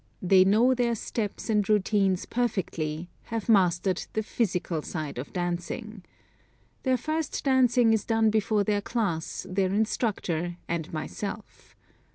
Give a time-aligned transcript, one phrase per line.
[0.19, 6.03] They know their steps and routines perfectly, have mastered the physical side of dancing.
[6.81, 11.75] Their first dancing is done before their class, their instructor and myself.